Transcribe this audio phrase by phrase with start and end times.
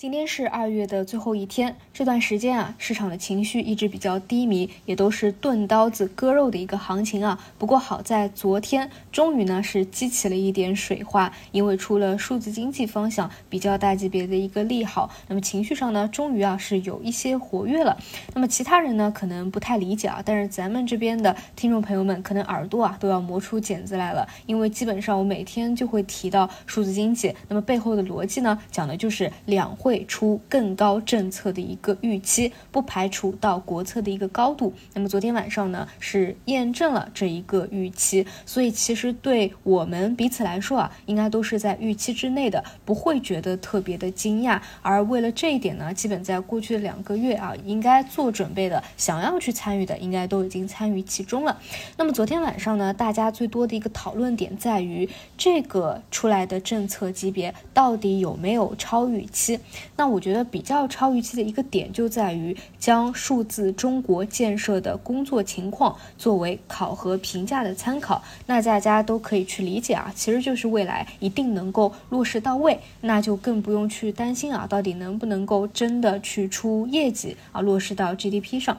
[0.00, 7.38] 今天是二月的最后一天，这段时间啊，市场的情绪一直比较低迷，也都是钝刀子割肉的一个行情啊。
[7.58, 17.98] 不过好在昨天终于呢是激起了一点水花，因为出了数字经济方向比较大级别的一个利好，那么情绪上呢终于啊是有一些活跃了。
[18.32, 29.89] 那么其他人呢可能不太理解啊，但是咱们这边的听众朋友们可能耳朵啊都要磨出茧子来了，因为基本上我每天就会提到数字经济，那么背后的逻辑呢讲的就是两会。
[29.90, 34.72] 会出更高政策的一个预期，不排除到国策的一个高度。
[34.94, 44.60] 那么昨天晚上呢，是验证了这一个预期，所以其实对我们彼此来说啊，应该都是在预期之内的，不会觉得特别的惊讶。
[44.80, 51.58] 而为了这一点呢，基本在过去的两个月啊，应该做准备的，想要去参与的，应该都已经参与其中了。
[51.96, 59.58] 那么昨天晚上呢，大家最多的一个讨论点在于这个出来的政策级别到底有没有超预期。
[59.96, 78.76] 那我觉得比较超预期的一个点就在于将数字中国建设的工作情况作为考核评价的参考，那大家都可以去理解啊，其实就是未来一定能够落实到位，那就更不用去担心啊，到底能不能够真的去出业绩啊，落实到 GDP 上。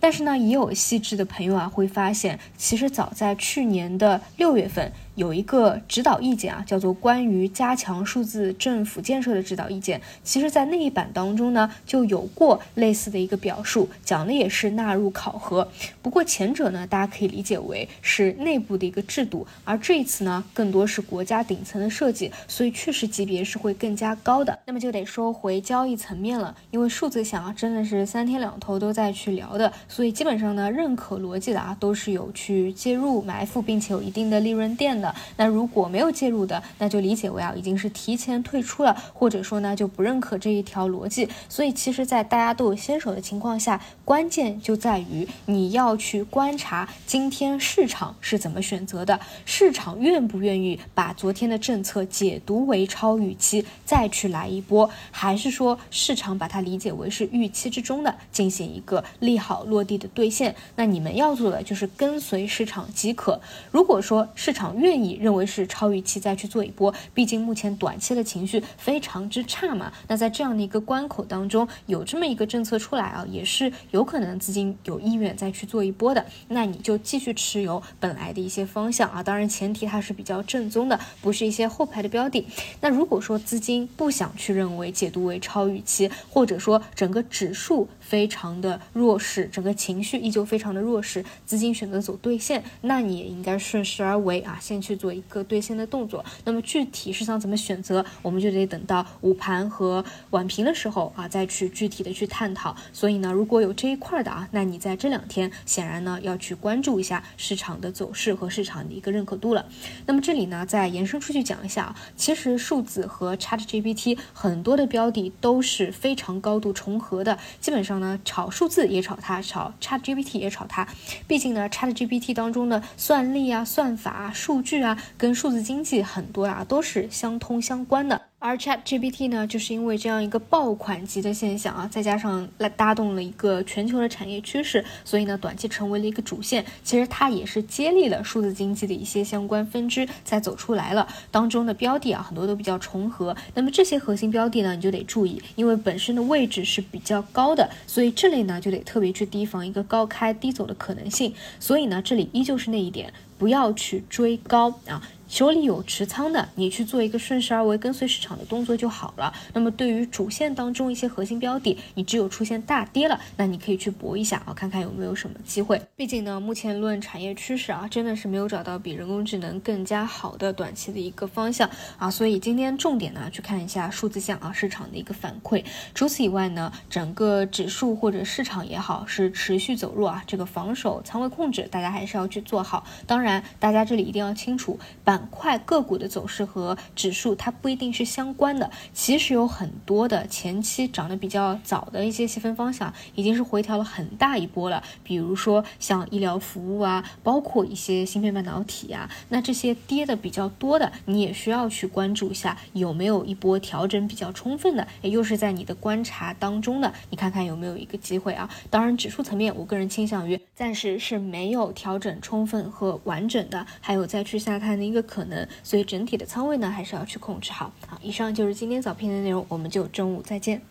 [0.00, 4.92] 但是呢，也有细致的朋友啊会发现，其实早在去年的六月份。
[5.14, 10.00] 有一个指导意见啊，叫做关于加强数字政府建设的指导意见。
[10.24, 15.68] 其实，在那一版当中呢，就有过类似的一个表述，讲的也是纳入考核。
[16.00, 24.58] 不过前者呢，大家可以理解为是内部的一个制度，而这一次呢，更多是国家顶层的设计，所以确实级别是会更加高的。
[24.64, 35.01] 那么就得说回交易层面了，因为数字想啊，真的是三天两头都在去聊的，所以基本上呢，认可逻辑的啊，都是有去介入埋伏，并且有一定的利润垫。
[35.36, 41.28] 那如果没有介入的，那就理解为啊已经是提前退出了，或者说呢就不认可这一条逻辑。
[41.48, 60.54] 所以其实，在大家都有先手的情况下，关键就在于你要去观察今天市场是怎么选择的，市场愿不愿意把昨天的政策解读为超预期，再去来一波，还是说市场把它理解为是预期之中的，进行一个利好落地的兑现？
[60.76, 63.40] 那你们要做的就是跟随市场即可。
[63.70, 69.90] 如果说市场愿，愿意认为是超预期再去做一波，毕竟目前短期的情绪非常之差嘛。
[70.06, 76.26] 那在这样的一个关口当中，有这么一个政策出来啊，也是有可能资金有意愿再去做一波的。
[76.48, 82.46] 那你就继续持有本来的一些方向啊，当然前提它是比较正宗的，不是一些后排的标的。
[82.82, 94.81] 那如果说资金不想去认为解读为超预期，或者说整个指数非常的弱势，整个情绪依旧非常的弱势，资金选择走兑现，那你也应该顺势而为啊，先。
[94.82, 102.76] 去做一个兑现的动作，那么具体是想怎么选择，我们就得等到午盘和晚评的时候啊，再去具体的去探讨。
[102.92, 109.64] 所以呢，如果有这一块的啊，那你在这两天显然呢要去关注一下市场的走势和市场的一个认可度了。
[110.06, 120.88] 那么这里呢，再延伸出去讲一下啊，其实数字和 ChatGPT 很多的标的都是非常高度重合的，基本上呢炒数字也炒它，炒 ChatGPT 也炒它。
[121.28, 124.71] 毕竟呢，ChatGPT 当中的算力啊、算法啊、数据。
[124.80, 128.22] 啊，跟数字经济很多啊，都是相通相关的。
[128.38, 136.64] 而 Chat GPT 呢，就是因为这样一个爆款级的现象啊，再加上来搭动了一个全球的产业趋势，所以呢，短期成为了一个主线。
[136.82, 141.06] 其实它也是接力了数字经济的一些相关分支才走出来了。
[141.30, 143.36] 当中的标的啊，很多都比较重合。
[143.54, 151.32] 那么这些核心标的呢，你就得注意，因为本身的位置是比较高的，所以这类呢就得特别去提防一个高开低走的可能性。
[151.60, 153.12] 所以呢，这里依旧是那一点，
[153.42, 155.02] 不要去追高啊。
[155.32, 159.32] 手里有持仓的，你去做一个顺势而为、跟随市场的动作就好了。
[159.54, 165.80] 那么对于主线当中一些核心标的，你只有出现大跌了，那你可以去搏一下啊，看看有没有什么机会。
[165.96, 172.10] 毕竟呢，目前论产业趋势啊，真的是没有找到比人工智能更加好的短期的一个方向啊。
[172.10, 175.64] 所以今天重点呢，去看一下数字项啊市场的一个反馈。
[175.94, 180.22] 除此以外呢，整个指数或者市场也好，是持续走弱啊。
[180.26, 182.84] 这个防守仓位控制，大家还是要去做好。
[183.06, 185.21] 当然，大家这里一定要清楚板。
[185.30, 194.82] 块个股的走势和指数它不一定是相关的，其实有很多的前期涨得比较早的一些细分方向，已经是回调了很大一波了。
[195.02, 208.48] 比如说像医疗服务啊，包括一些芯片半导体啊，那这些跌的比较多的，你也需要去关注一下有没有一波调整比较充分的，也又是在你的观察当中的，你看看有没有一个机会啊？
[208.70, 215.01] 当然，指数层面，我个人倾向于暂时是没有调整充分和完整的，还有再去下探的一个。
[215.02, 217.72] 可能，所以整体的仓位呢还是要去控制好。
[217.86, 220.62] 好，以上就是今天早评的内容，我们就中午再见。